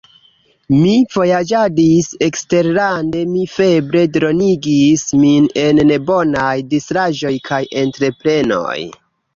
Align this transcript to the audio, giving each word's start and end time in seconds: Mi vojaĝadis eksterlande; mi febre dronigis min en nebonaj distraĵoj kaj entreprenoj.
Mi 0.75 0.93
vojaĝadis 1.15 2.07
eksterlande; 2.29 3.23
mi 3.35 3.45
febre 3.57 4.03
dronigis 4.17 5.07
min 5.23 5.49
en 5.67 5.85
nebonaj 5.93 6.51
distraĵoj 6.75 7.37
kaj 7.53 7.63
entreprenoj. 7.87 8.79